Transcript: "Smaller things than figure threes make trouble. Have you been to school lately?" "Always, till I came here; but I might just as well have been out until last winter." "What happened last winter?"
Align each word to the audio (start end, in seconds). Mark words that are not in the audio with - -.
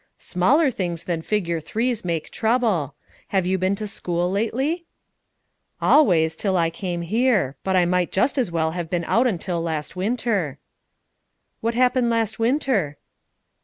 "Smaller 0.17 0.71
things 0.71 1.03
than 1.03 1.21
figure 1.21 1.59
threes 1.59 2.03
make 2.03 2.31
trouble. 2.31 2.95
Have 3.27 3.45
you 3.45 3.59
been 3.59 3.75
to 3.75 3.85
school 3.85 4.31
lately?" 4.31 4.85
"Always, 5.79 6.35
till 6.35 6.57
I 6.57 6.71
came 6.71 7.03
here; 7.03 7.55
but 7.63 7.75
I 7.75 7.85
might 7.85 8.11
just 8.11 8.35
as 8.39 8.49
well 8.51 8.71
have 8.71 8.89
been 8.89 9.03
out 9.03 9.27
until 9.27 9.61
last 9.61 9.95
winter." 9.95 10.57
"What 11.59 11.75
happened 11.75 12.09
last 12.09 12.39
winter?" 12.39 12.97